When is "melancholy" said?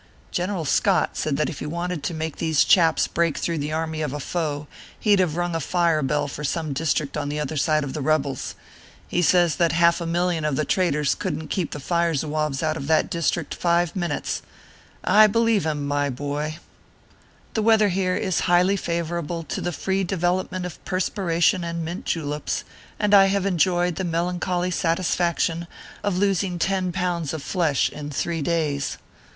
24.03-24.71